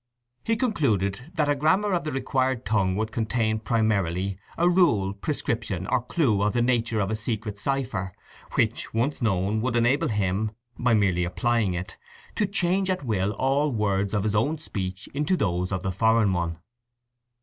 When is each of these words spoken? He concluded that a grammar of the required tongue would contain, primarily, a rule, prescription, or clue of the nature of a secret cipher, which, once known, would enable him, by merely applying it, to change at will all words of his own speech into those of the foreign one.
He 0.43 0.55
concluded 0.57 1.31
that 1.35 1.47
a 1.47 1.55
grammar 1.55 1.93
of 1.93 2.05
the 2.05 2.11
required 2.11 2.65
tongue 2.65 2.95
would 2.95 3.11
contain, 3.11 3.59
primarily, 3.59 4.39
a 4.57 4.67
rule, 4.67 5.13
prescription, 5.13 5.85
or 5.85 6.01
clue 6.01 6.41
of 6.41 6.53
the 6.53 6.61
nature 6.63 6.99
of 6.99 7.11
a 7.11 7.15
secret 7.15 7.59
cipher, 7.59 8.09
which, 8.53 8.95
once 8.95 9.21
known, 9.21 9.61
would 9.61 9.75
enable 9.75 10.07
him, 10.07 10.53
by 10.75 10.95
merely 10.95 11.23
applying 11.23 11.75
it, 11.75 11.97
to 12.33 12.47
change 12.47 12.89
at 12.89 13.05
will 13.05 13.33
all 13.33 13.71
words 13.71 14.15
of 14.15 14.23
his 14.23 14.33
own 14.33 14.57
speech 14.57 15.07
into 15.13 15.37
those 15.37 15.71
of 15.71 15.83
the 15.83 15.91
foreign 15.91 16.33
one. 16.33 16.57